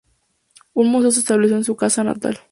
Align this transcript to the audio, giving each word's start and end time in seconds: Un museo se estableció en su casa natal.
Un 0.73 0.87
museo 0.87 1.11
se 1.11 1.19
estableció 1.19 1.57
en 1.57 1.63
su 1.63 1.75
casa 1.75 2.03
natal. 2.03 2.39